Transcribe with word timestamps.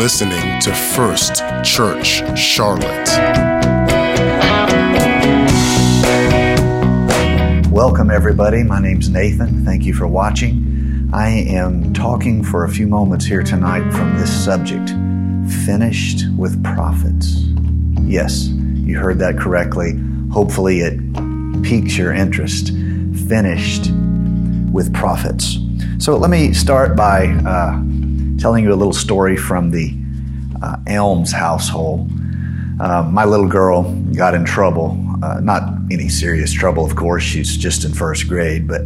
listening 0.00 0.58
to 0.62 0.72
First 0.72 1.42
Church 1.62 2.22
Charlotte. 2.34 3.06
Welcome, 7.70 8.10
everybody. 8.10 8.62
My 8.62 8.80
name's 8.80 9.10
Nathan. 9.10 9.62
Thank 9.62 9.84
you 9.84 9.92
for 9.92 10.06
watching. 10.06 11.10
I 11.12 11.28
am 11.28 11.92
talking 11.92 12.42
for 12.42 12.64
a 12.64 12.70
few 12.70 12.86
moments 12.86 13.26
here 13.26 13.42
tonight 13.42 13.90
from 13.90 14.18
this 14.18 14.32
subject 14.32 14.88
finished 15.66 16.22
with 16.34 16.64
prophets. 16.64 17.34
Yes, 18.00 18.46
you 18.46 18.98
heard 18.98 19.18
that 19.18 19.36
correctly. 19.36 20.00
Hopefully, 20.32 20.80
it 20.80 20.98
piques 21.62 21.98
your 21.98 22.14
interest. 22.14 22.68
Finished 23.28 23.90
with 24.72 24.94
prophets. 24.94 25.58
So, 25.98 26.16
let 26.16 26.30
me 26.30 26.54
start 26.54 26.96
by 26.96 27.26
uh, 27.44 27.82
telling 28.40 28.64
you 28.64 28.72
a 28.72 28.74
little 28.74 28.92
story 28.92 29.36
from 29.36 29.70
the 29.70 29.94
uh, 30.62 30.76
Elms 30.86 31.30
household. 31.30 32.10
Uh, 32.80 33.02
my 33.10 33.24
little 33.24 33.48
girl 33.48 33.92
got 34.16 34.34
in 34.34 34.44
trouble. 34.44 34.98
Uh, 35.22 35.38
not 35.40 35.62
any 35.90 36.08
serious 36.08 36.50
trouble, 36.50 36.84
of 36.84 36.96
course. 36.96 37.22
She's 37.22 37.56
just 37.56 37.84
in 37.84 37.92
first 37.92 38.26
grade, 38.26 38.66
but 38.66 38.82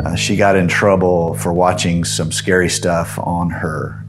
uh, 0.00 0.16
she 0.16 0.34
got 0.36 0.56
in 0.56 0.66
trouble 0.66 1.34
for 1.34 1.52
watching 1.52 2.02
some 2.04 2.32
scary 2.32 2.68
stuff 2.68 3.18
on 3.20 3.50
her 3.50 4.04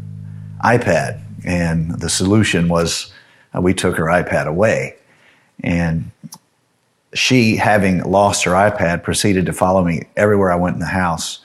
iPad. 0.64 1.22
And 1.46 2.00
the 2.00 2.10
solution 2.10 2.68
was 2.68 3.13
uh, 3.55 3.62
we 3.62 3.76
took 3.76 3.98
her 3.98 4.05
iPad 4.05 4.48
away. 4.48 4.96
And 5.63 6.10
she, 7.13 7.58
having 7.58 8.02
lost 8.04 8.46
her 8.46 8.52
iPad, 8.52 9.04
proceeded 9.04 9.46
to 9.46 9.54
follow 9.54 9.84
me 9.84 10.08
everywhere 10.18 10.52
I 10.52 10.55
went 10.55 10.76
in 10.76 10.80
the 10.80 10.86
house 10.88 11.41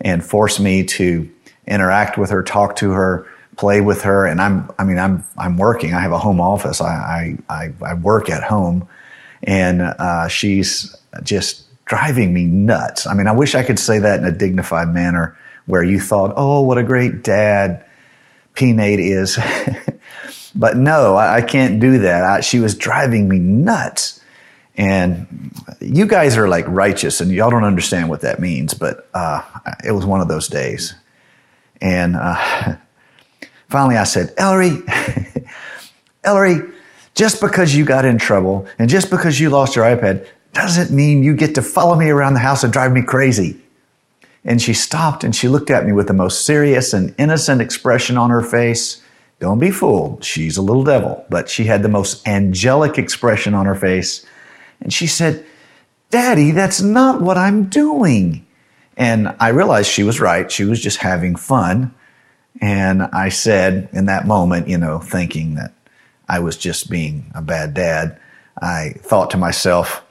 and 0.00 0.24
forced 0.24 0.60
me 0.60 0.84
to 0.84 1.28
interact 1.66 2.18
with 2.18 2.30
her, 2.30 2.42
talk 2.42 2.76
to 2.76 2.92
her, 2.92 3.26
play 3.56 3.80
with 3.80 4.02
her. 4.02 4.26
And 4.26 4.40
I'm, 4.40 4.70
I 4.78 4.84
mean, 4.84 4.98
I'm, 4.98 5.24
I'm 5.36 5.56
working. 5.56 5.94
I 5.94 6.00
have 6.00 6.12
a 6.12 6.18
home 6.18 6.40
office. 6.40 6.80
I, 6.80 7.36
I, 7.48 7.72
I 7.82 7.94
work 7.94 8.30
at 8.30 8.42
home, 8.42 8.88
and 9.42 9.82
uh, 9.82 10.28
she's 10.28 10.94
just 11.22 11.64
driving 11.84 12.34
me 12.34 12.44
nuts. 12.44 13.06
I 13.06 13.14
mean, 13.14 13.26
I 13.26 13.32
wish 13.32 13.54
I 13.54 13.62
could 13.62 13.78
say 13.78 13.98
that 14.00 14.18
in 14.18 14.26
a 14.26 14.32
dignified 14.32 14.88
manner 14.88 15.36
where 15.66 15.82
you 15.82 16.00
thought, 16.00 16.34
oh, 16.36 16.62
what 16.62 16.78
a 16.78 16.82
great 16.82 17.22
dad 17.22 17.84
P 18.54 18.72
Nate 18.72 19.00
is. 19.00 19.38
but 20.54 20.76
no, 20.76 21.14
I, 21.14 21.36
I, 21.36 21.42
can't 21.42 21.80
do 21.80 21.98
that. 21.98 22.24
I, 22.24 22.40
she 22.40 22.60
was 22.60 22.74
driving 22.74 23.28
me 23.28 23.38
nuts. 23.38 24.20
And 24.76 25.52
you 25.80 26.06
guys 26.06 26.36
are 26.36 26.48
like 26.48 26.66
righteous, 26.68 27.20
and 27.20 27.30
y'all 27.30 27.50
don't 27.50 27.64
understand 27.64 28.10
what 28.10 28.20
that 28.20 28.40
means, 28.40 28.74
but 28.74 29.08
uh, 29.14 29.40
it 29.82 29.92
was 29.92 30.04
one 30.04 30.20
of 30.20 30.28
those 30.28 30.48
days. 30.48 30.94
And 31.80 32.16
uh, 32.16 32.76
finally 33.68 33.96
I 33.96 34.04
said, 34.04 34.32
Ellery, 34.36 34.82
Ellery, 36.24 36.70
just 37.14 37.40
because 37.40 37.74
you 37.74 37.84
got 37.84 38.04
in 38.04 38.18
trouble 38.18 38.66
and 38.78 38.88
just 38.88 39.10
because 39.10 39.40
you 39.40 39.50
lost 39.50 39.76
your 39.76 39.84
iPad 39.84 40.26
doesn't 40.52 40.90
mean 40.90 41.22
you 41.22 41.34
get 41.34 41.54
to 41.54 41.62
follow 41.62 41.94
me 41.94 42.08
around 42.10 42.34
the 42.34 42.40
house 42.40 42.64
and 42.64 42.72
drive 42.72 42.92
me 42.92 43.02
crazy. 43.02 43.60
And 44.44 44.62
she 44.62 44.74
stopped 44.74 45.24
and 45.24 45.34
she 45.34 45.48
looked 45.48 45.70
at 45.70 45.84
me 45.84 45.92
with 45.92 46.06
the 46.06 46.14
most 46.14 46.46
serious 46.46 46.92
and 46.92 47.14
innocent 47.18 47.60
expression 47.60 48.16
on 48.16 48.30
her 48.30 48.42
face. 48.42 49.02
Don't 49.40 49.58
be 49.58 49.70
fooled. 49.70 50.24
She's 50.24 50.56
a 50.56 50.62
little 50.62 50.84
devil, 50.84 51.24
but 51.28 51.50
she 51.50 51.64
had 51.64 51.82
the 51.82 51.88
most 51.88 52.26
angelic 52.26 52.96
expression 52.96 53.54
on 53.54 53.66
her 53.66 53.74
face. 53.74 54.24
And 54.80 54.92
she 54.92 55.06
said, 55.06 55.44
Daddy, 56.10 56.52
that's 56.52 56.80
not 56.80 57.20
what 57.20 57.36
I'm 57.36 57.64
doing. 57.64 58.45
And 58.96 59.34
I 59.38 59.48
realized 59.48 59.90
she 59.90 60.02
was 60.02 60.20
right. 60.20 60.50
She 60.50 60.64
was 60.64 60.80
just 60.80 60.98
having 60.98 61.36
fun. 61.36 61.94
And 62.60 63.02
I 63.02 63.28
said 63.28 63.88
in 63.92 64.06
that 64.06 64.26
moment, 64.26 64.68
you 64.68 64.78
know, 64.78 64.98
thinking 64.98 65.56
that 65.56 65.74
I 66.28 66.38
was 66.38 66.56
just 66.56 66.90
being 66.90 67.30
a 67.34 67.42
bad 67.42 67.74
dad, 67.74 68.18
I 68.60 68.94
thought 68.98 69.30
to 69.32 69.36
myself, 69.36 70.02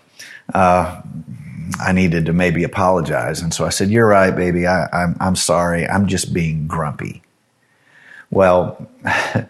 uh, 0.54 1.02
I 1.80 1.92
needed 1.92 2.28
to 2.28 2.34
maybe 2.34 2.64
apologize. 2.64 3.42
And 3.42 3.54
so 3.54 3.66
I 3.66 3.70
said, 3.70 3.90
You're 3.90 4.08
right, 4.08 4.36
baby. 4.36 4.68
I, 4.68 4.88
I'm, 4.94 5.18
I'm 5.20 5.36
sorry. 5.36 5.88
I'm 5.88 6.08
just 6.08 6.34
being 6.34 6.68
grumpy. 6.68 7.24
Well, 8.30 8.88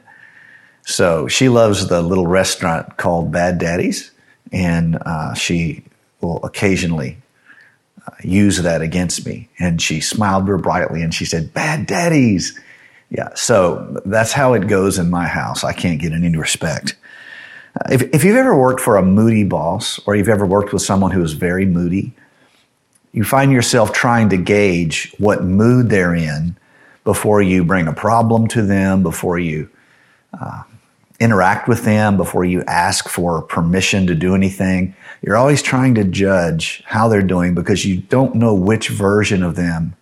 so 0.86 1.28
she 1.28 1.50
loves 1.50 1.88
the 1.88 2.02
little 2.02 2.28
restaurant 2.28 2.98
called 2.98 3.32
Bad 3.32 3.58
Daddy's, 3.58 4.12
and 4.52 4.98
uh, 5.06 5.34
she 5.34 5.84
will 6.22 6.44
occasionally 6.46 7.18
use 8.24 8.62
that 8.62 8.82
against 8.82 9.26
me. 9.26 9.50
And 9.60 9.82
she 9.82 10.02
smiled 10.02 10.48
real 10.48 10.62
brightly 10.62 11.02
and 11.02 11.14
she 11.14 11.26
said, 11.26 11.54
Bad 11.54 11.86
daddies. 11.86 12.60
Yeah, 13.10 13.30
so 13.36 14.02
that's 14.06 14.32
how 14.32 14.54
it 14.54 14.68
goes 14.68 14.98
in 14.98 15.10
my 15.10 15.28
house. 15.28 15.64
I 15.64 15.74
can't 15.74 16.02
get 16.02 16.12
any 16.12 16.36
respect. 16.36 16.96
If, 17.90 18.02
if 18.14 18.24
you've 18.24 18.38
ever 18.38 18.58
worked 18.58 18.82
for 18.82 18.98
a 18.98 19.04
moody 19.04 19.44
boss 19.44 20.00
or 20.06 20.16
you've 20.16 20.30
ever 20.30 20.46
worked 20.46 20.74
with 20.74 20.82
someone 20.82 21.12
who 21.12 21.22
is 21.22 21.34
very 21.34 21.66
moody, 21.66 22.14
you 23.12 23.24
find 23.24 23.52
yourself 23.52 23.94
trying 23.94 24.30
to 24.30 24.38
gauge 24.38 25.14
what 25.20 25.44
mood 25.44 25.90
they're 25.90 26.16
in 26.16 26.58
before 27.04 27.42
you 27.42 27.64
bring 27.64 27.88
a 27.88 27.94
problem 27.94 28.48
to 28.50 28.62
them, 28.62 29.04
before 29.04 29.38
you 29.38 29.70
uh, 30.40 30.64
interact 31.20 31.68
with 31.68 31.84
them, 31.84 32.18
before 32.18 32.46
you 32.46 32.64
ask 32.64 33.08
for 33.08 33.42
permission 33.42 34.08
to 34.08 34.16
do 34.16 34.36
anything. 34.36 34.96
You're 35.22 35.38
always 35.38 35.62
trying 35.62 35.96
to 35.96 36.04
judge 36.04 36.84
how 36.86 37.08
they're 37.08 37.22
doing 37.22 37.56
because 37.56 37.86
you 37.86 37.98
don't 37.98 38.36
know 38.36 38.54
which 38.54 38.90
version 38.90 39.44
of 39.44 39.56
them 39.56 39.96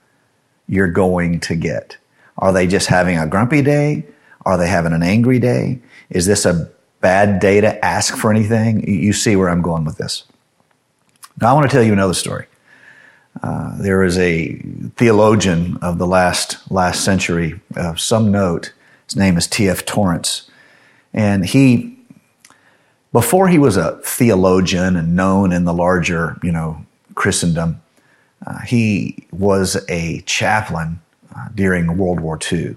you're 0.68 0.92
going 0.92 1.40
to 1.42 1.56
get. 1.56 1.98
Are 2.38 2.52
they 2.52 2.68
just 2.68 2.88
having 2.88 3.18
a 3.18 3.28
grumpy 3.28 3.62
day? 3.62 4.06
Are 4.46 4.58
they 4.58 4.68
having 4.68 4.94
an 4.94 5.04
angry 5.04 5.40
day? 5.40 5.80
Is 6.10 6.26
this 6.26 6.46
a 6.46 6.70
bad 7.00 7.40
day 7.40 7.62
to 7.62 7.84
ask 7.86 8.16
for 8.16 8.32
anything? 8.32 8.88
You 8.88 9.14
see 9.14 9.36
where 9.36 9.50
I'm 9.50 9.62
going 9.62 9.86
with 9.86 9.98
this. 9.98 10.24
Now, 11.40 11.52
I 11.52 11.54
want 11.54 11.70
to 11.70 11.76
tell 11.76 11.84
you 11.84 11.94
another 11.94 12.14
story. 12.14 12.46
Uh, 13.42 13.76
there 13.80 14.04
is 14.04 14.18
a 14.18 14.56
theologian 14.96 15.78
of 15.78 15.98
the 15.98 16.06
last 16.06 16.72
last 16.72 17.04
century 17.04 17.60
of 17.76 18.00
some 18.00 18.32
note. 18.32 18.74
His 19.08 19.16
name 19.16 19.38
is 19.38 19.48
T.F. 19.48 19.86
Torrance, 19.86 20.50
and 21.14 21.46
he 21.46 21.94
before 23.14 23.48
he 23.48 23.60
was 23.60 23.78
a 23.78 23.98
theologian 24.04 24.96
and 24.96 25.16
known 25.16 25.54
in 25.54 25.66
the 25.66 25.74
larger, 25.74 26.38
you 26.42 26.52
know, 26.52 26.84
Christendom, 27.14 27.80
uh, 28.46 28.60
he 28.62 29.28
was 29.32 29.78
a 29.88 30.22
chaplain 30.22 31.00
uh, 31.34 31.50
during 31.54 31.96
World 31.96 32.20
War 32.20 32.40
II. 32.52 32.76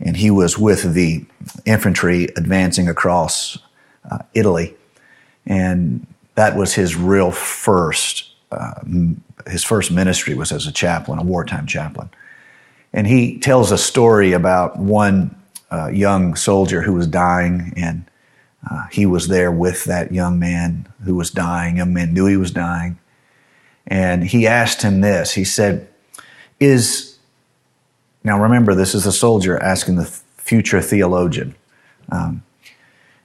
And 0.00 0.16
he 0.16 0.30
was 0.30 0.58
with 0.58 0.94
the 0.94 1.24
infantry 1.66 2.24
advancing 2.36 2.88
across 2.88 3.58
uh, 4.10 4.18
Italy. 4.32 4.74
And 5.46 6.06
that 6.34 6.56
was 6.56 6.74
his 6.74 6.96
real 6.96 7.30
first, 7.30 8.30
uh, 8.50 8.80
his 9.46 9.62
first 9.62 9.92
ministry 9.92 10.34
was 10.34 10.50
as 10.50 10.66
a 10.66 10.72
chaplain, 10.72 11.18
a 11.18 11.22
wartime 11.22 11.66
chaplain. 11.66 12.08
And 12.92 13.06
he 13.06 13.38
tells 13.38 13.70
a 13.70 13.78
story 13.78 14.32
about 14.32 14.78
one 14.78 15.36
young 15.92 16.34
soldier 16.34 16.82
who 16.82 16.92
was 16.92 17.06
dying 17.06 17.72
and 17.76 18.04
uh, 18.70 18.86
he 18.90 19.06
was 19.06 19.28
there 19.28 19.52
with 19.52 19.84
that 19.84 20.12
young 20.12 20.38
man 20.38 20.86
who 21.04 21.14
was 21.14 21.30
dying. 21.30 21.76
Young 21.76 21.92
man 21.92 22.14
knew 22.14 22.26
he 22.26 22.36
was 22.36 22.50
dying. 22.50 22.98
And 23.86 24.24
he 24.24 24.46
asked 24.46 24.82
him 24.82 25.02
this. 25.02 25.32
He 25.32 25.44
said, 25.44 25.86
Is, 26.58 27.18
now 28.22 28.40
remember, 28.40 28.74
this 28.74 28.94
is 28.94 29.04
a 29.04 29.12
soldier 29.12 29.62
asking 29.62 29.96
the 29.96 30.06
future 30.06 30.80
theologian, 30.80 31.54
um, 32.10 32.42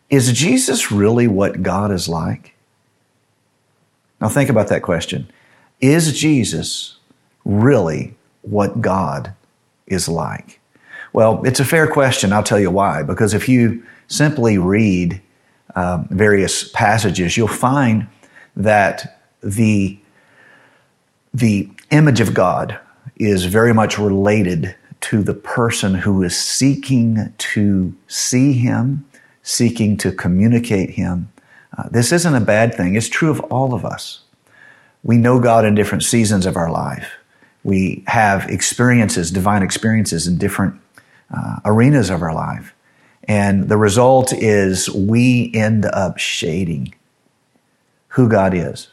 is 0.09 0.33
Jesus 0.33 0.91
really 0.91 1.27
what 1.27 1.61
God 1.61 1.91
is 1.91 2.09
like? 2.09 2.53
Now 4.19 4.27
think 4.27 4.49
about 4.49 4.67
that 4.67 4.81
question. 4.81 5.31
Is 5.79 6.19
Jesus 6.19 6.97
really 7.45 8.15
what 8.41 8.81
God 8.81 9.33
is 9.87 10.09
like? 10.09 10.58
Well, 11.13 11.43
it's 11.45 11.59
a 11.59 11.65
fair 11.65 11.87
question. 11.87 12.33
I'll 12.33 12.43
tell 12.43 12.59
you 12.59 12.71
why. 12.71 13.03
Because 13.03 13.33
if 13.33 13.49
you 13.49 13.83
simply 14.07 14.57
read 14.57 15.21
um, 15.75 16.07
various 16.09 16.69
passages, 16.69 17.37
you'll 17.37 17.47
find 17.47 18.07
that 18.55 19.21
the, 19.41 19.97
the 21.33 21.69
image 21.91 22.19
of 22.19 22.33
God 22.33 22.79
is 23.15 23.45
very 23.45 23.73
much 23.73 23.97
related 23.97 24.75
to 25.01 25.23
the 25.23 25.33
person 25.33 25.95
who 25.95 26.23
is 26.23 26.37
seeking 26.37 27.33
to 27.37 27.95
see 28.07 28.53
Him, 28.53 29.05
seeking 29.43 29.97
to 29.97 30.11
communicate 30.11 30.91
Him. 30.91 31.31
Uh, 31.77 31.87
this 31.89 32.11
isn't 32.11 32.35
a 32.35 32.41
bad 32.41 32.73
thing. 32.75 32.95
It's 32.95 33.07
true 33.07 33.29
of 33.29 33.39
all 33.41 33.73
of 33.73 33.85
us. 33.85 34.21
We 35.03 35.17
know 35.17 35.39
God 35.39 35.65
in 35.65 35.75
different 35.75 36.03
seasons 36.03 36.45
of 36.45 36.57
our 36.57 36.69
life. 36.69 37.13
We 37.63 38.03
have 38.07 38.49
experiences, 38.49 39.31
divine 39.31 39.63
experiences 39.63 40.27
in 40.27 40.37
different 40.37 40.75
uh, 41.35 41.59
arenas 41.65 42.09
of 42.09 42.21
our 42.21 42.33
life. 42.33 42.73
And 43.23 43.69
the 43.69 43.77
result 43.77 44.33
is 44.33 44.89
we 44.89 45.51
end 45.53 45.85
up 45.85 46.17
shading 46.17 46.95
who 48.09 48.27
God 48.27 48.53
is, 48.55 48.87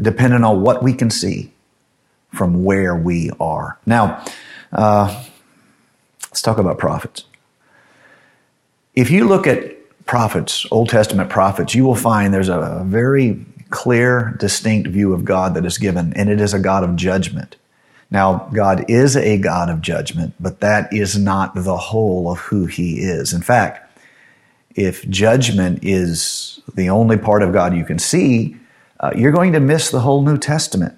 depending 0.00 0.44
on 0.44 0.60
what 0.60 0.82
we 0.82 0.92
can 0.92 1.08
see 1.10 1.52
from 2.34 2.64
where 2.64 2.94
we 2.94 3.30
are. 3.40 3.78
Now, 3.86 4.24
uh, 4.72 5.24
let's 6.24 6.42
talk 6.42 6.58
about 6.58 6.78
prophets. 6.78 7.24
if 8.94 9.10
you 9.10 9.26
look 9.26 9.46
at 9.46 10.04
prophets, 10.06 10.66
Old 10.70 10.88
Testament 10.88 11.30
prophets, 11.30 11.74
you 11.74 11.84
will 11.84 11.94
find 11.94 12.34
there's 12.34 12.48
a 12.48 12.82
very 12.84 13.44
clear, 13.70 14.36
distinct 14.38 14.88
view 14.88 15.14
of 15.14 15.24
God 15.24 15.54
that 15.54 15.64
is 15.64 15.78
given, 15.78 16.12
and 16.14 16.28
it 16.28 16.40
is 16.40 16.52
a 16.52 16.58
God 16.58 16.84
of 16.84 16.96
judgment. 16.96 17.56
Now, 18.12 18.50
God 18.52 18.84
is 18.90 19.16
a 19.16 19.38
God 19.38 19.70
of 19.70 19.80
judgment, 19.80 20.34
but 20.38 20.60
that 20.60 20.92
is 20.92 21.18
not 21.18 21.54
the 21.54 21.78
whole 21.78 22.30
of 22.30 22.40
who 22.40 22.66
He 22.66 22.98
is. 22.98 23.32
In 23.32 23.40
fact, 23.40 23.98
if 24.74 25.08
judgment 25.08 25.78
is 25.82 26.60
the 26.74 26.90
only 26.90 27.16
part 27.16 27.42
of 27.42 27.54
God 27.54 27.74
you 27.74 27.86
can 27.86 27.98
see, 27.98 28.58
uh, 29.00 29.12
you're 29.16 29.32
going 29.32 29.54
to 29.54 29.60
miss 29.60 29.90
the 29.90 30.00
whole 30.00 30.20
New 30.20 30.36
Testament. 30.36 30.94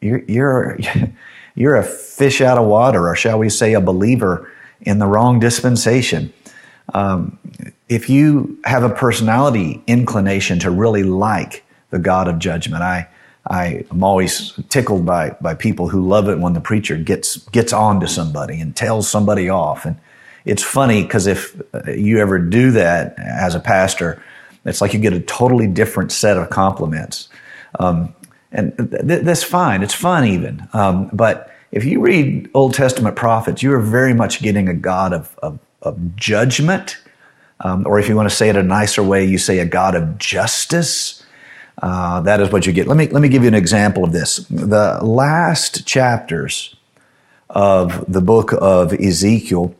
You're, 0.00 0.24
you're, 0.24 0.76
you're 1.54 1.76
a 1.76 1.84
fish 1.84 2.40
out 2.40 2.58
of 2.58 2.66
water, 2.66 3.08
or 3.08 3.14
shall 3.14 3.38
we 3.38 3.48
say, 3.48 3.74
a 3.74 3.80
believer 3.80 4.50
in 4.80 4.98
the 4.98 5.06
wrong 5.06 5.38
dispensation. 5.38 6.32
Um, 6.92 7.38
if 7.88 8.10
you 8.10 8.58
have 8.64 8.82
a 8.82 8.90
personality 8.90 9.84
inclination 9.86 10.58
to 10.60 10.70
really 10.72 11.04
like 11.04 11.64
the 11.90 12.00
God 12.00 12.26
of 12.26 12.40
judgment, 12.40 12.82
I, 12.82 13.08
I 13.48 13.84
am 13.90 14.02
always 14.02 14.52
tickled 14.68 15.06
by, 15.06 15.36
by 15.40 15.54
people 15.54 15.88
who 15.88 16.06
love 16.06 16.28
it 16.28 16.38
when 16.38 16.52
the 16.52 16.60
preacher 16.60 16.96
gets, 16.96 17.36
gets 17.48 17.72
on 17.72 18.00
to 18.00 18.08
somebody 18.08 18.60
and 18.60 18.74
tells 18.74 19.08
somebody 19.08 19.48
off. 19.48 19.84
And 19.84 19.96
it's 20.44 20.62
funny 20.62 21.02
because 21.02 21.26
if 21.26 21.60
you 21.88 22.18
ever 22.18 22.38
do 22.38 22.72
that 22.72 23.14
as 23.18 23.54
a 23.54 23.60
pastor, 23.60 24.22
it's 24.64 24.80
like 24.80 24.94
you 24.94 25.00
get 25.00 25.12
a 25.12 25.20
totally 25.20 25.68
different 25.68 26.10
set 26.12 26.36
of 26.36 26.50
compliments. 26.50 27.28
Um, 27.78 28.14
and 28.52 28.76
th- 28.76 29.22
that's 29.22 29.42
fine. 29.42 29.82
It's 29.82 29.94
fun 29.94 30.24
even. 30.24 30.68
Um, 30.72 31.10
but 31.12 31.52
if 31.72 31.84
you 31.84 32.00
read 32.00 32.50
Old 32.54 32.74
Testament 32.74 33.16
prophets, 33.16 33.62
you 33.62 33.72
are 33.72 33.80
very 33.80 34.14
much 34.14 34.40
getting 34.40 34.68
a 34.68 34.74
God 34.74 35.12
of, 35.12 35.36
of, 35.42 35.58
of 35.82 36.16
judgment. 36.16 36.98
Um, 37.60 37.86
or 37.86 37.98
if 37.98 38.08
you 38.08 38.16
want 38.16 38.28
to 38.28 38.34
say 38.34 38.48
it 38.48 38.56
a 38.56 38.62
nicer 38.62 39.02
way, 39.02 39.24
you 39.24 39.38
say 39.38 39.58
a 39.58 39.64
God 39.64 39.94
of 39.94 40.18
justice. 40.18 41.15
Uh, 41.82 42.20
that 42.22 42.40
is 42.40 42.50
what 42.50 42.66
you 42.66 42.72
get. 42.72 42.86
Let 42.86 42.96
me 42.96 43.06
let 43.08 43.20
me 43.20 43.28
give 43.28 43.42
you 43.42 43.48
an 43.48 43.54
example 43.54 44.04
of 44.04 44.12
this. 44.12 44.38
The 44.48 44.98
last 45.02 45.86
chapters 45.86 46.74
of 47.50 48.10
the 48.10 48.22
book 48.22 48.52
of 48.52 48.92
Ezekiel 48.94 49.74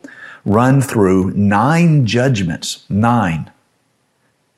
run 0.44 0.80
through 0.80 1.32
nine 1.32 2.06
judgments, 2.06 2.84
nine 2.88 3.50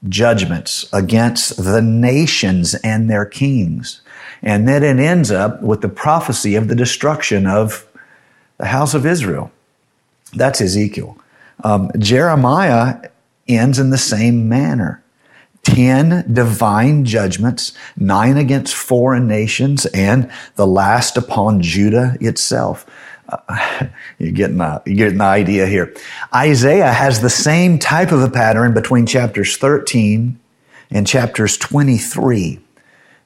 judgments 0.09 0.89
against 0.93 1.63
the 1.63 1.81
nations 1.81 2.75
and 2.77 3.11
their 3.11 3.25
kings. 3.25 4.01
And 4.43 4.69
then 4.69 4.85
it 4.85 5.03
ends 5.03 5.31
up 5.31 5.63
with 5.63 5.81
the 5.81 5.89
prophecy 5.89 6.55
of 6.55 6.69
the 6.69 6.77
destruction 6.77 7.47
of 7.47 7.87
the 8.59 8.67
house 8.67 8.95
of 8.95 9.07
Israel. 9.07 9.51
That's 10.35 10.61
Ezekiel. 10.61 11.17
Um, 11.65 11.91
Jeremiah 11.99 13.09
ends 13.49 13.79
in 13.79 13.91
the 13.91 13.99
same 13.99 14.49
manner. 14.49 15.03
10 15.75 16.33
divine 16.33 17.05
judgments, 17.05 17.73
nine 17.97 18.37
against 18.37 18.75
foreign 18.75 19.27
nations, 19.29 19.87
and 19.87 20.31
the 20.57 20.67
last 20.67 21.17
upon 21.17 21.61
Judah 21.61 22.17
itself. 22.21 22.87
Uh, 23.29 23.87
you're, 24.19 24.33
getting 24.33 24.59
the, 24.59 24.83
you're 24.87 24.97
getting 24.97 25.19
the 25.19 25.25
idea 25.25 25.67
here. 25.67 25.95
Isaiah 26.35 26.93
has 26.93 27.21
the 27.21 27.31
same 27.31 27.79
type 27.79 28.13
of 28.13 28.23
a 28.23 28.31
pattern 28.31 28.73
between 28.73 29.05
chapters 29.07 29.57
13 29.57 30.41
and 30.91 31.07
chapters 31.07 31.59
23. 31.59 32.61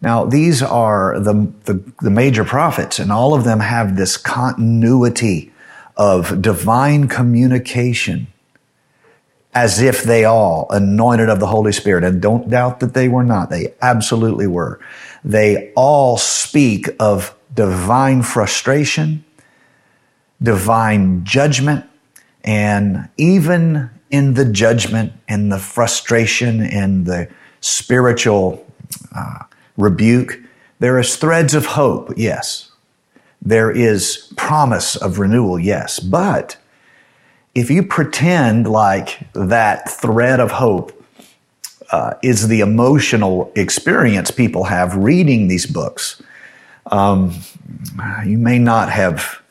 Now, 0.00 0.24
these 0.24 0.62
are 0.62 1.20
the, 1.20 1.52
the, 1.64 1.92
the 2.00 2.10
major 2.10 2.44
prophets, 2.44 2.98
and 2.98 3.12
all 3.12 3.34
of 3.34 3.44
them 3.44 3.60
have 3.60 3.96
this 3.96 4.16
continuity 4.16 5.52
of 5.96 6.42
divine 6.42 7.06
communication 7.06 8.26
as 9.54 9.81
if 9.81 10.02
they 10.02 10.25
all 10.25 10.66
anointed 10.70 11.28
of 11.28 11.40
the 11.40 11.46
Holy 11.46 11.72
Spirit. 11.72 12.04
And 12.04 12.22
don't 12.22 12.49
doubt 12.49 12.81
that 12.81 12.94
they 12.94 13.08
were 13.08 13.25
not. 13.25 13.50
They 13.50 13.75
absolutely 13.82 14.46
were. 14.46 14.81
They 15.25 15.72
all 15.76 16.16
speak 16.16 16.88
of 16.99 17.37
divine 17.54 18.22
frustration, 18.22 19.25
divine 20.43 21.25
judgment, 21.25 21.84
and 22.44 23.08
even 23.16 23.90
in 24.10 24.34
the 24.34 24.44
judgment 24.44 25.12
and 25.28 25.52
the 25.52 25.58
frustration 25.58 26.60
and 26.60 27.06
the 27.06 27.28
spiritual 27.60 28.66
uh, 29.14 29.44
rebuke, 29.76 30.40
there 30.81 30.99
is 30.99 31.16
threads 31.16 31.54
of 31.54 31.66
hope, 31.66 32.12
yes. 32.16 32.70
There 33.40 33.70
is 33.70 34.32
promise 34.37 34.96
of 34.96 35.19
renewal, 35.19 35.58
yes. 35.58 36.00
But 36.00 36.56
if 37.54 37.70
you 37.70 37.82
pretend 37.82 38.66
like 38.66 39.26
that 39.34 39.88
thread 39.88 40.40
of 40.40 40.50
hope 40.50 40.99
uh, 41.90 42.14
is 42.22 42.49
the 42.49 42.60
emotional 42.60 43.52
experience 43.54 44.31
people 44.31 44.64
have 44.64 44.96
reading 44.96 45.49
these 45.49 45.66
books, 45.66 46.22
um, 46.87 47.32
you 48.25 48.38
may 48.38 48.58
not 48.58 48.90
have 48.90 49.43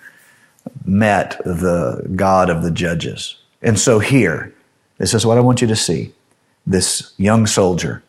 met 0.85 1.39
the 1.45 2.09
God 2.15 2.49
of 2.49 2.63
the 2.63 2.71
judges. 2.71 3.37
And 3.61 3.79
so 3.79 3.99
here, 3.99 4.53
this 4.97 5.13
is 5.13 5.25
what 5.25 5.37
I 5.37 5.41
want 5.41 5.61
you 5.61 5.67
to 5.67 5.75
see. 5.75 6.11
This 6.65 7.13
young 7.17 7.45
soldier, 7.45 8.03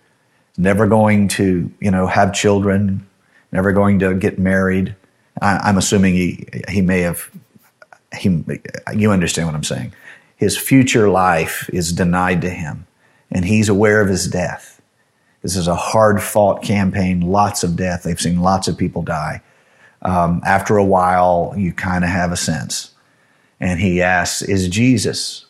never 0.56 0.86
going 0.86 1.28
to, 1.28 1.70
you 1.80 1.90
know, 1.90 2.06
have 2.06 2.32
children, 2.32 3.06
never 3.50 3.72
going 3.72 3.98
to 3.98 4.14
get 4.14 4.38
married. 4.38 4.94
I, 5.40 5.68
am 5.68 5.76
assuming 5.76 6.14
he, 6.14 6.46
he 6.68 6.80
may 6.80 7.00
have 7.00 7.30
he, 8.16 8.44
you 8.94 9.10
understand 9.10 9.48
what 9.48 9.54
I'm 9.54 9.64
saying. 9.64 9.92
His 10.36 10.56
future 10.56 11.08
life 11.08 11.70
is 11.72 11.92
denied 11.92 12.40
to 12.42 12.50
him, 12.50 12.86
and 13.30 13.44
he's 13.44 13.68
aware 13.68 14.00
of 14.00 14.08
his 14.08 14.26
death. 14.26 14.80
This 15.42 15.56
is 15.56 15.68
a 15.68 15.74
hard 15.74 16.22
fought 16.22 16.62
campaign, 16.62 17.20
lots 17.20 17.64
of 17.64 17.76
death. 17.76 18.02
They've 18.02 18.20
seen 18.20 18.40
lots 18.40 18.68
of 18.68 18.78
people 18.78 19.02
die. 19.02 19.42
Um, 20.02 20.40
after 20.44 20.76
a 20.76 20.84
while, 20.84 21.54
you 21.56 21.72
kind 21.72 22.04
of 22.04 22.10
have 22.10 22.32
a 22.32 22.36
sense. 22.36 22.92
And 23.60 23.78
he 23.78 24.02
asks, 24.02 24.42
Is 24.42 24.68
Jesus 24.68 25.46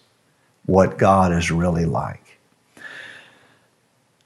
what 0.66 0.98
God 0.98 1.32
is 1.32 1.50
really 1.50 1.86
like? 1.86 2.38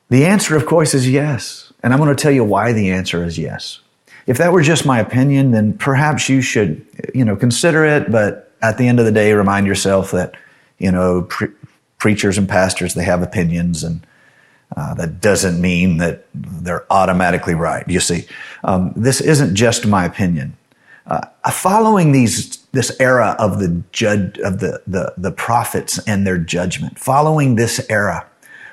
The 0.09 0.25
answer, 0.25 0.57
of 0.57 0.67
course, 0.67 0.95
is 0.95 1.09
yes. 1.09 1.73
And 1.83 1.93
I'm 1.93 2.01
going 2.01 2.15
to 2.15 2.21
tell 2.21 2.33
you 2.33 2.45
why 2.45 2.73
the 2.73 2.91
answer 2.91 3.25
is 3.25 3.39
yes. 3.39 3.81
If 4.27 4.39
that 4.39 4.53
were 4.53 4.63
just 4.63 4.85
my 4.85 4.99
opinion, 4.99 5.53
then 5.53 5.79
perhaps 5.79 6.29
you 6.29 6.41
should, 6.43 6.85
you 7.15 7.25
know, 7.25 7.37
consider 7.37 7.85
it. 7.85 8.11
But 8.11 8.53
at 8.63 8.79
the 8.79 8.89
end 8.89 8.99
of 8.99 9.07
the 9.07 9.13
day, 9.13 9.33
remind 9.33 9.67
yourself 9.67 10.11
that, 10.11 10.35
you 10.79 10.91
know, 10.91 11.23
pre- 11.23 11.53
preachers 11.99 12.37
and 12.37 12.49
pastors, 12.49 12.95
they 12.95 13.05
have 13.05 13.23
opinions 13.23 13.85
and 13.85 14.05
uh, 14.77 14.95
that 14.95 15.21
doesn't 15.21 15.61
mean 15.61 15.99
that 15.99 16.27
they're 16.35 16.91
automatically 16.93 17.55
right. 17.55 17.89
You 17.89 18.01
see, 18.01 18.27
um, 18.65 18.93
this 18.97 19.21
isn't 19.21 19.55
just 19.55 19.87
my 19.87 20.05
opinion. 20.05 20.57
Uh, 21.07 21.21
following 21.53 22.11
these 22.11 22.57
this 22.73 22.95
era 22.99 23.37
of 23.39 23.61
the 23.61 23.83
judge 23.93 24.39
of 24.41 24.59
the, 24.59 24.83
the 24.89 25.15
the 25.17 25.31
prophets 25.31 26.01
and 26.07 26.27
their 26.27 26.37
judgment, 26.37 26.99
following 26.99 27.55
this 27.55 27.85
era, 27.89 28.27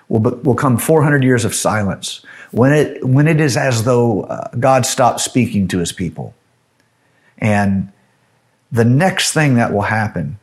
will 0.09 0.21
will 0.43 0.55
come 0.55 0.77
400 0.77 1.23
years 1.23 1.45
of 1.45 1.53
silence 1.53 2.25
when 2.53 2.71
it, 2.71 3.03
when 3.03 3.27
it 3.27 3.41
is 3.41 3.57
as 3.57 3.83
though 3.83 4.23
uh, 4.23 4.49
God 4.59 4.85
stopped 4.85 5.19
speaking 5.21 5.67
to 5.69 5.79
his 5.79 5.91
people. 5.91 6.35
And 7.39 7.91
the 8.71 8.85
next 8.85 9.33
thing 9.33 9.55
that 9.55 9.73
will 9.73 9.81
happen 9.81 10.39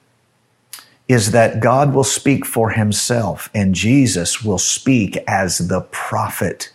is 1.09 1.31
that 1.31 1.61
God 1.61 1.95
will 1.95 2.05
speak 2.05 2.45
for 2.45 2.71
himself 2.71 3.49
and 3.55 3.75
Jesus 3.75 4.45
will 4.45 4.59
speak 4.59 5.17
as 5.29 5.59
the 5.59 5.81
prophet. 5.90 6.73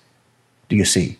Do 0.69 0.75
you 0.75 0.85
see? 0.85 1.17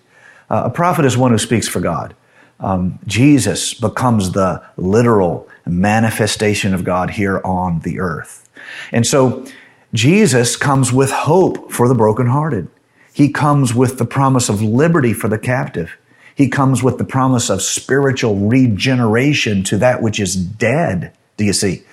Uh, 0.50 0.64
a 0.66 0.70
prophet 0.70 1.06
is 1.06 1.18
one 1.18 1.32
who 1.32 1.38
speaks 1.38 1.68
for 1.68 1.80
God. 1.80 2.16
Um, 2.60 3.00
Jesus 3.06 3.74
becomes 3.74 4.32
the 4.32 4.64
literal 4.78 5.48
manifestation 5.66 6.74
of 6.74 6.84
God 6.84 7.10
here 7.12 7.42
on 7.44 7.80
the 7.82 8.00
earth. 8.00 8.48
And 8.92 9.06
so 9.06 9.46
Jesus 9.94 10.56
comes 10.56 10.92
with 10.92 11.12
hope 11.12 11.72
for 11.72 11.88
the 11.88 11.96
brokenhearted. 11.96 12.70
He 13.16 13.30
comes 13.30 13.74
with 13.74 13.98
the 13.98 14.06
promise 14.06 14.50
of 14.50 14.62
liberty 14.62 15.14
for 15.14 15.30
the 15.30 15.40
captive. 15.40 15.96
He 16.36 16.50
comes 16.50 16.84
with 16.84 16.98
the 16.98 17.06
promise 17.06 17.50
of 17.50 17.62
spiritual 17.62 18.36
regeneration 18.36 19.64
to 19.64 19.78
that 19.78 20.02
which 20.02 20.20
is 20.20 20.36
dead. 20.36 21.14
Do 21.38 21.46
you 21.46 21.54
see? 21.54 21.84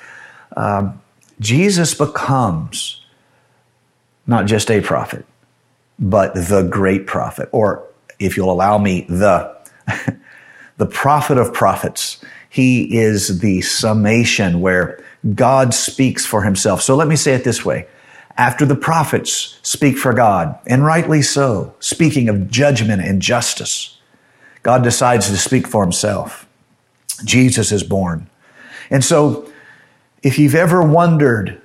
Um, 0.56 1.00
Jesus 1.38 1.94
becomes 1.94 3.04
not 4.26 4.46
just 4.46 4.68
a 4.68 4.80
prophet, 4.80 5.24
but 5.96 6.34
the 6.34 6.66
great 6.68 7.06
prophet, 7.06 7.48
or 7.52 7.86
if 8.18 8.36
you'll 8.36 8.50
allow 8.50 8.78
me, 8.78 9.06
the, 9.08 9.56
the 10.76 10.86
prophet 10.86 11.38
of 11.38 11.54
prophets. 11.54 12.20
He 12.50 12.98
is 12.98 13.38
the 13.38 13.60
summation 13.60 14.60
where 14.60 15.00
God 15.36 15.72
speaks 15.72 16.26
for 16.26 16.42
himself. 16.42 16.82
So 16.82 16.96
let 16.96 17.06
me 17.06 17.14
say 17.14 17.34
it 17.34 17.44
this 17.44 17.64
way 17.64 17.86
after 18.36 18.64
the 18.64 18.74
prophets 18.74 19.58
speak 19.62 19.96
for 19.98 20.12
God, 20.12 20.58
and 20.66 20.84
rightly 20.84 21.22
so, 21.22 21.74
speaking 21.80 22.28
of 22.28 22.50
judgment 22.50 23.02
and 23.02 23.20
justice, 23.20 23.98
God 24.62 24.82
decides 24.82 25.28
to 25.28 25.36
speak 25.36 25.66
for 25.66 25.82
himself. 25.82 26.46
Jesus 27.24 27.72
is 27.72 27.82
born. 27.82 28.28
And 28.90 29.04
so, 29.04 29.50
if 30.22 30.38
you've 30.38 30.54
ever 30.54 30.82
wondered 30.82 31.60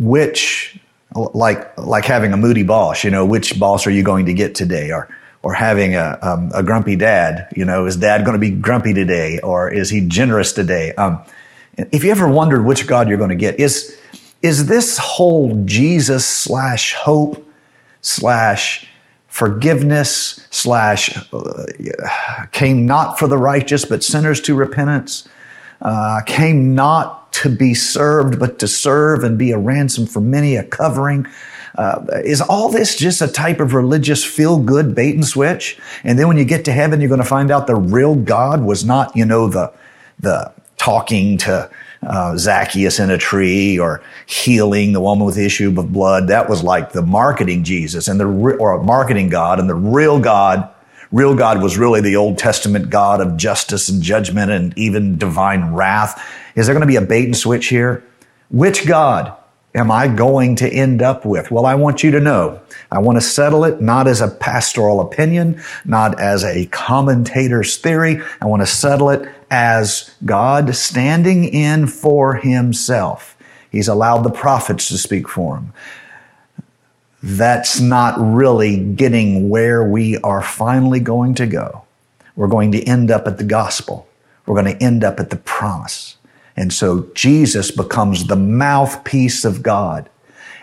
which 0.00 0.80
like 1.14 1.76
like 1.78 2.04
having 2.04 2.32
a 2.32 2.36
moody 2.36 2.62
boss. 2.62 3.04
You 3.04 3.10
know, 3.10 3.24
which 3.24 3.58
boss 3.58 3.86
are 3.86 3.90
you 3.90 4.02
going 4.02 4.26
to 4.26 4.34
get 4.34 4.54
today? 4.54 4.90
Or 4.90 5.08
or 5.42 5.54
having 5.54 5.94
a 5.94 6.18
um, 6.22 6.50
a 6.54 6.62
grumpy 6.62 6.96
dad. 6.96 7.48
You 7.54 7.64
know, 7.64 7.86
is 7.86 7.96
dad 7.96 8.24
going 8.24 8.34
to 8.34 8.38
be 8.38 8.50
grumpy 8.50 8.94
today, 8.94 9.38
or 9.40 9.70
is 9.70 9.90
he 9.90 10.06
generous 10.06 10.52
today? 10.52 10.92
Um, 10.94 11.22
if 11.76 12.04
you 12.04 12.10
ever 12.10 12.28
wondered 12.28 12.64
which 12.64 12.86
God 12.86 13.08
you're 13.08 13.18
going 13.18 13.30
to 13.30 13.36
get, 13.36 13.58
is 13.58 13.98
is 14.42 14.66
this 14.66 14.98
whole 14.98 15.54
Jesus 15.64 16.26
slash 16.26 16.94
hope 16.94 17.46
slash 18.00 18.86
forgiveness 19.26 20.46
slash 20.50 21.16
uh, 21.32 21.66
came 22.52 22.86
not 22.86 23.18
for 23.18 23.28
the 23.28 23.38
righteous 23.38 23.84
but 23.84 24.02
sinners 24.02 24.40
to 24.40 24.54
repentance 24.54 25.28
uh, 25.82 26.20
came 26.26 26.74
not 26.74 27.32
to 27.32 27.48
be 27.48 27.74
served 27.74 28.40
but 28.40 28.58
to 28.58 28.66
serve 28.66 29.22
and 29.22 29.38
be 29.38 29.52
a 29.52 29.58
ransom 29.58 30.06
for 30.06 30.20
many 30.20 30.56
a 30.56 30.64
covering? 30.64 31.26
Uh, 31.76 32.04
is 32.24 32.40
all 32.40 32.68
this 32.68 32.96
just 32.96 33.22
a 33.22 33.28
type 33.28 33.60
of 33.60 33.74
religious 33.74 34.24
feel 34.24 34.58
good 34.58 34.94
bait 34.94 35.14
and 35.14 35.24
switch? 35.24 35.78
And 36.02 36.18
then 36.18 36.26
when 36.26 36.36
you 36.36 36.44
get 36.44 36.64
to 36.64 36.72
heaven 36.72 37.00
you're 37.00 37.08
going 37.08 37.20
to 37.20 37.26
find 37.26 37.50
out 37.50 37.66
the 37.66 37.76
real 37.76 38.14
god 38.14 38.62
was 38.62 38.84
not 38.84 39.14
you 39.14 39.24
know 39.24 39.48
the 39.48 39.72
the 40.18 40.52
talking 40.76 41.36
to 41.38 41.70
uh, 42.02 42.36
Zacchaeus 42.36 42.98
in 42.98 43.10
a 43.10 43.18
tree 43.18 43.78
or 43.78 44.02
healing 44.26 44.92
the 44.92 45.00
woman 45.00 45.26
with 45.26 45.34
the 45.34 45.44
issue 45.44 45.68
of 45.78 45.92
blood. 45.92 46.28
That 46.28 46.48
was 46.48 46.62
like 46.62 46.92
the 46.92 47.02
marketing 47.02 47.64
Jesus 47.64 48.08
and 48.08 48.18
the, 48.18 48.26
or 48.26 48.82
marketing 48.82 49.28
God 49.28 49.58
and 49.60 49.68
the 49.68 49.74
real 49.74 50.18
God. 50.18 50.68
Real 51.12 51.34
God 51.34 51.60
was 51.60 51.76
really 51.76 52.00
the 52.00 52.16
Old 52.16 52.38
Testament 52.38 52.88
God 52.88 53.20
of 53.20 53.36
justice 53.36 53.88
and 53.88 54.00
judgment 54.00 54.50
and 54.50 54.76
even 54.78 55.18
divine 55.18 55.72
wrath. 55.72 56.24
Is 56.54 56.66
there 56.66 56.74
going 56.74 56.82
to 56.82 56.86
be 56.86 56.96
a 56.96 57.02
bait 57.02 57.24
and 57.24 57.36
switch 57.36 57.66
here? 57.66 58.04
Which 58.48 58.86
God 58.86 59.36
am 59.74 59.90
I 59.90 60.08
going 60.08 60.56
to 60.56 60.68
end 60.68 61.02
up 61.02 61.24
with? 61.24 61.50
Well, 61.50 61.66
I 61.66 61.74
want 61.74 62.02
you 62.02 62.10
to 62.12 62.20
know. 62.20 62.60
I 62.90 62.98
want 62.98 63.16
to 63.16 63.22
settle 63.22 63.64
it 63.64 63.80
not 63.80 64.08
as 64.08 64.20
a 64.20 64.28
pastoral 64.28 65.00
opinion, 65.00 65.62
not 65.84 66.20
as 66.20 66.44
a 66.44 66.66
commentator's 66.66 67.76
theory. 67.76 68.20
I 68.40 68.46
want 68.46 68.62
to 68.62 68.66
settle 68.66 69.10
it 69.10 69.28
as 69.50 70.14
God 70.24 70.74
standing 70.74 71.44
in 71.44 71.86
for 71.86 72.34
himself. 72.34 73.36
He's 73.70 73.88
allowed 73.88 74.22
the 74.22 74.30
prophets 74.30 74.88
to 74.88 74.98
speak 74.98 75.28
for 75.28 75.56
him. 75.56 75.72
That's 77.22 77.80
not 77.80 78.14
really 78.18 78.82
getting 78.82 79.50
where 79.50 79.84
we 79.84 80.16
are 80.18 80.42
finally 80.42 81.00
going 81.00 81.34
to 81.34 81.46
go. 81.46 81.84
We're 82.34 82.48
going 82.48 82.72
to 82.72 82.82
end 82.82 83.10
up 83.10 83.26
at 83.26 83.38
the 83.38 83.44
gospel. 83.44 84.08
We're 84.46 84.60
going 84.60 84.76
to 84.76 84.82
end 84.82 85.04
up 85.04 85.20
at 85.20 85.30
the 85.30 85.36
promise. 85.36 86.16
And 86.56 86.72
so 86.72 87.08
Jesus 87.14 87.70
becomes 87.70 88.26
the 88.26 88.36
mouthpiece 88.36 89.44
of 89.44 89.62
God. 89.62 90.10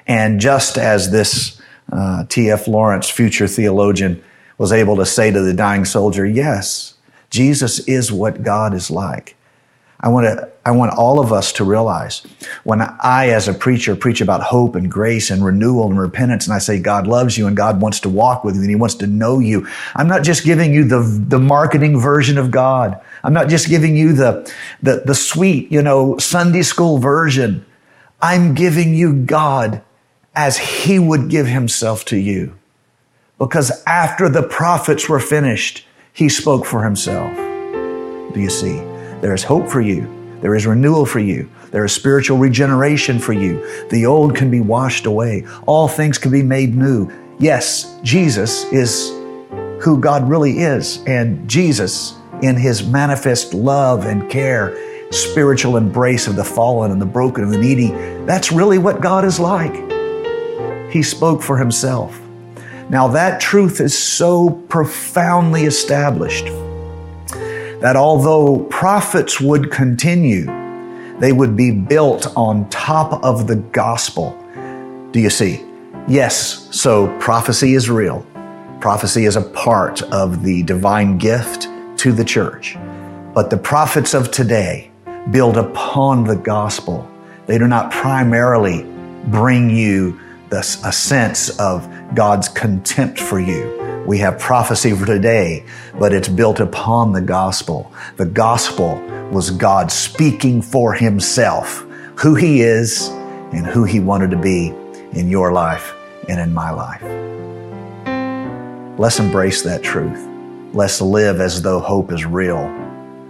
And 0.05 0.39
just 0.39 0.77
as 0.77 1.11
this 1.11 1.61
uh, 1.91 2.25
T.F. 2.25 2.65
Torrance, 2.65 3.09
future 3.09 3.47
theologian, 3.47 4.23
was 4.57 4.73
able 4.73 4.95
to 4.97 5.05
say 5.05 5.31
to 5.31 5.41
the 5.41 5.53
dying 5.53 5.85
soldier, 5.85 6.25
yes, 6.25 6.95
Jesus 7.29 7.79
is 7.87 8.11
what 8.11 8.43
God 8.43 8.73
is 8.73 8.91
like. 8.91 9.36
I 9.99 10.09
want 10.09 10.25
to, 10.25 10.49
I 10.65 10.71
want 10.71 10.93
all 10.97 11.19
of 11.19 11.33
us 11.33 11.51
to 11.53 11.63
realize 11.63 12.21
when 12.63 12.81
I, 12.81 13.29
as 13.29 13.47
a 13.47 13.53
preacher, 13.53 13.95
preach 13.95 14.21
about 14.21 14.41
hope 14.43 14.75
and 14.75 14.91
grace 14.91 15.31
and 15.31 15.43
renewal 15.43 15.89
and 15.89 15.99
repentance, 15.99 16.45
and 16.45 16.53
I 16.53 16.59
say 16.59 16.79
God 16.79 17.07
loves 17.07 17.37
you 17.37 17.47
and 17.47 17.57
God 17.57 17.81
wants 17.81 17.99
to 18.01 18.09
walk 18.09 18.43
with 18.43 18.55
you 18.55 18.61
and 18.61 18.69
He 18.69 18.75
wants 18.75 18.95
to 18.95 19.07
know 19.07 19.39
you. 19.39 19.67
I'm 19.95 20.07
not 20.07 20.23
just 20.23 20.45
giving 20.45 20.73
you 20.73 20.83
the, 20.83 21.01
the 21.01 21.39
marketing 21.39 21.99
version 21.99 22.37
of 22.37 22.51
God. 22.51 23.01
I'm 23.23 23.33
not 23.33 23.49
just 23.49 23.67
giving 23.67 23.95
you 23.95 24.13
the, 24.13 24.51
the, 24.81 25.03
the 25.05 25.15
sweet, 25.15 25.71
you 25.71 25.81
know, 25.81 26.17
Sunday 26.19 26.61
school 26.61 26.99
version. 26.99 27.65
I'm 28.21 28.53
giving 28.53 28.93
you 28.93 29.13
God 29.13 29.81
as 30.35 30.57
He 30.57 30.99
would 30.99 31.29
give 31.29 31.47
Himself 31.47 32.05
to 32.05 32.17
you. 32.17 32.57
Because 33.37 33.83
after 33.85 34.29
the 34.29 34.43
prophets 34.43 35.07
were 35.07 35.19
finished, 35.19 35.85
he 36.11 36.29
spoke 36.29 36.65
for 36.65 36.83
himself. 36.83 37.35
Do 38.33 38.39
you 38.39 38.49
see? 38.49 38.86
There 39.21 39.33
is 39.33 39.43
hope 39.43 39.67
for 39.67 39.81
you. 39.81 40.13
There 40.41 40.55
is 40.55 40.67
renewal 40.67 41.05
for 41.05 41.19
you. 41.19 41.49
There 41.71 41.83
is 41.83 41.91
spiritual 41.91 42.37
regeneration 42.37 43.19
for 43.19 43.33
you. 43.33 43.87
The 43.89 44.05
old 44.05 44.35
can 44.35 44.51
be 44.51 44.61
washed 44.61 45.05
away. 45.05 45.45
All 45.65 45.87
things 45.87 46.17
can 46.17 46.31
be 46.31 46.43
made 46.43 46.75
new. 46.75 47.11
Yes, 47.39 47.99
Jesus 48.03 48.65
is 48.71 49.09
who 49.81 49.99
God 49.99 50.29
really 50.29 50.59
is. 50.59 51.03
And 51.07 51.49
Jesus, 51.49 52.15
in 52.41 52.55
his 52.55 52.85
manifest 52.85 53.53
love 53.53 54.05
and 54.05 54.29
care, 54.29 54.77
spiritual 55.11 55.77
embrace 55.77 56.27
of 56.27 56.35
the 56.35 56.43
fallen 56.43 56.91
and 56.91 57.01
the 57.01 57.05
broken 57.05 57.43
and 57.43 57.53
the 57.53 57.57
needy, 57.57 57.89
that's 58.25 58.51
really 58.51 58.77
what 58.77 59.01
God 59.01 59.25
is 59.25 59.39
like. 59.39 59.73
He 60.91 61.01
spoke 61.01 61.41
for 61.41 61.57
himself. 61.57 62.19
Now, 62.89 63.07
that 63.09 63.41
truth 63.41 63.81
is 63.81 63.97
so 63.97 64.51
profoundly 64.69 65.63
established 65.63 66.47
that 67.81 67.95
although 67.95 68.59
prophets 68.69 69.39
would 69.39 69.71
continue, 69.71 70.45
they 71.19 71.31
would 71.31 71.55
be 71.55 71.71
built 71.71 72.27
on 72.35 72.69
top 72.69 73.23
of 73.23 73.47
the 73.47 73.55
gospel. 73.55 74.37
Do 75.11 75.19
you 75.19 75.29
see? 75.29 75.63
Yes, 76.07 76.67
so 76.71 77.07
prophecy 77.19 77.73
is 77.73 77.89
real. 77.89 78.25
Prophecy 78.79 79.25
is 79.25 79.35
a 79.35 79.41
part 79.41 80.01
of 80.03 80.43
the 80.43 80.63
divine 80.63 81.17
gift 81.17 81.67
to 81.97 82.11
the 82.11 82.23
church. 82.23 82.77
But 83.33 83.49
the 83.49 83.57
prophets 83.57 84.13
of 84.13 84.31
today 84.31 84.91
build 85.31 85.57
upon 85.57 86.23
the 86.23 86.35
gospel. 86.35 87.09
They 87.45 87.57
do 87.57 87.67
not 87.67 87.91
primarily 87.91 88.83
bring 89.25 89.69
you 89.69 90.19
the, 90.49 90.59
a 90.59 90.91
sense 90.91 91.59
of 91.59 91.87
God's 92.15 92.47
contempt 92.47 93.19
for 93.19 93.39
you. 93.39 93.86
We 94.07 94.17
have 94.19 94.39
prophecy 94.39 94.93
for 94.93 95.05
today, 95.05 95.65
but 95.99 96.13
it's 96.13 96.29
built 96.29 96.61
upon 96.61 97.11
the 97.11 97.21
gospel. 97.21 97.91
The 98.15 98.25
gospel 98.25 98.95
was 99.31 99.51
God 99.51 99.91
speaking 99.91 100.61
for 100.61 100.93
himself, 100.93 101.85
who 102.15 102.33
he 102.33 102.61
is 102.61 103.09
and 103.51 103.67
who 103.67 103.83
he 103.83 103.99
wanted 103.99 104.31
to 104.31 104.37
be 104.37 104.73
in 105.11 105.27
your 105.27 105.51
life 105.51 105.93
and 106.29 106.39
in 106.39 106.53
my 106.53 106.71
life. 106.71 107.03
Let's 108.97 109.19
embrace 109.19 109.61
that 109.63 109.83
truth. 109.83 110.25
Let's 110.73 111.01
live 111.01 111.41
as 111.41 111.61
though 111.61 111.81
hope 111.81 112.13
is 112.13 112.25
real. 112.25 112.73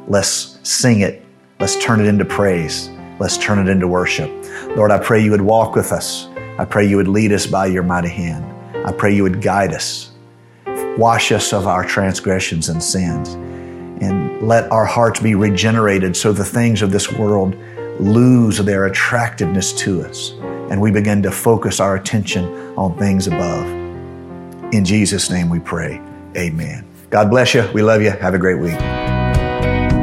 Let's 0.07 0.59
sing 0.61 1.01
it. 1.01 1.25
Let's 1.59 1.83
turn 1.83 2.01
it 2.01 2.05
into 2.05 2.23
praise. 2.23 2.91
Let's 3.19 3.37
turn 3.37 3.57
it 3.57 3.67
into 3.67 3.87
worship. 3.87 4.29
Lord, 4.75 4.91
I 4.91 4.99
pray 4.99 5.23
you 5.23 5.31
would 5.31 5.41
walk 5.41 5.75
with 5.75 5.91
us. 5.91 6.27
I 6.59 6.65
pray 6.65 6.87
you 6.87 6.97
would 6.97 7.07
lead 7.07 7.31
us 7.31 7.47
by 7.47 7.65
your 7.65 7.81
mighty 7.81 8.09
hand. 8.09 8.45
I 8.85 8.91
pray 8.91 9.15
you 9.15 9.23
would 9.23 9.41
guide 9.41 9.73
us, 9.73 10.11
wash 10.97 11.31
us 11.31 11.53
of 11.53 11.67
our 11.67 11.83
transgressions 11.83 12.69
and 12.69 12.81
sins, 12.81 13.33
and 14.01 14.41
let 14.41 14.71
our 14.71 14.85
hearts 14.85 15.19
be 15.19 15.35
regenerated 15.35 16.15
so 16.15 16.31
the 16.31 16.45
things 16.45 16.81
of 16.81 16.91
this 16.91 17.11
world 17.13 17.55
lose 17.99 18.59
their 18.59 18.85
attractiveness 18.85 19.73
to 19.73 20.01
us 20.03 20.33
and 20.69 20.81
we 20.81 20.91
begin 20.91 21.21
to 21.23 21.31
focus 21.31 21.79
our 21.79 21.95
attention 21.95 22.45
on 22.77 22.97
things 22.97 23.27
above. 23.27 23.65
In 24.73 24.83
Jesus' 24.83 25.29
name 25.29 25.49
we 25.49 25.59
pray. 25.59 26.01
Amen. 26.35 26.85
God 27.09 27.29
bless 27.29 27.53
you. 27.53 27.69
We 27.73 27.81
love 27.81 28.01
you. 28.01 28.11
Have 28.11 28.33
a 28.33 28.37
great 28.37 28.59
week. 28.59 28.77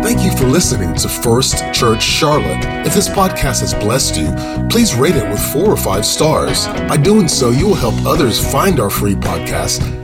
Thank 0.03 0.23
you 0.23 0.37
for 0.37 0.47
listening 0.47 0.95
to 0.97 1.09
First 1.09 1.59
Church 1.73 2.03
Charlotte. 2.03 2.65
If 2.87 2.95
this 2.95 3.09
podcast 3.09 3.61
has 3.61 3.75
blessed 3.75 4.17
you, 4.17 4.35
please 4.69 4.95
rate 4.95 5.17
it 5.17 5.29
with 5.31 5.41
four 5.53 5.67
or 5.67 5.77
five 5.77 6.05
stars. 6.05 6.67
By 6.67 6.97
doing 6.97 7.29
so, 7.29 7.51
you 7.51 7.67
will 7.67 7.75
help 7.75 7.95
others 8.07 8.41
find 8.53 8.81
our 8.81 8.91
free 8.91 9.15
podcast 9.15 10.03